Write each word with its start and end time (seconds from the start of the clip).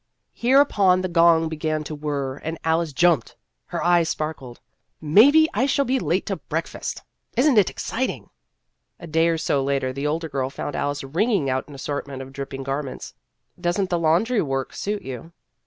Hereupon 0.33 1.01
the 1.01 1.07
gong 1.07 1.47
began 1.47 1.83
to 1.83 1.93
whir, 1.93 2.37
and 2.37 2.57
Alice 2.63 2.91
jumped. 2.91 3.35
Her 3.67 3.83
eyes 3.83 4.09
sparkled." 4.09 4.59
Maybe 5.19 5.47
I 5.53 5.67
shall 5.67 5.85
be 5.85 5.99
late 5.99 6.25
to 6.25 6.37
breakfast! 6.37 7.03
Is 7.37 7.47
n't 7.47 7.59
it 7.59 7.69
exciting!" 7.69 8.31
A 8.99 9.05
day 9.05 9.27
or 9.27 9.37
so 9.37 9.63
later, 9.63 9.93
the 9.93 10.07
older 10.07 10.27
girl 10.27 10.49
found 10.49 10.75
Alice 10.75 11.03
wringing 11.03 11.51
out 11.51 11.67
an 11.67 11.75
assortment 11.75 12.23
of 12.23 12.33
dripping 12.33 12.63
garments." 12.63 13.13
Does 13.61 13.79
n't 13.79 13.91
the 13.91 13.99
laundry 13.99 14.41
work 14.41 14.73
suit 14.73 15.03
you 15.03 15.33